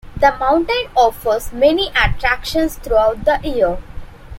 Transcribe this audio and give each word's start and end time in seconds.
The 0.17 0.35
mountain 0.39 0.85
offers 0.97 1.53
many 1.53 1.89
attractions 1.89 2.73
throughout 2.79 3.23
the 3.23 3.39
year. 3.43 3.77